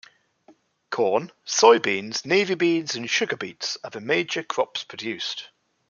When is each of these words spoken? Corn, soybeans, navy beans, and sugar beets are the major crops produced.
Corn, 0.89 1.31
soybeans, 1.45 2.25
navy 2.25 2.55
beans, 2.55 2.95
and 2.95 3.07
sugar 3.07 3.37
beets 3.37 3.77
are 3.83 3.91
the 3.91 4.01
major 4.01 4.41
crops 4.41 4.83
produced. 4.83 5.49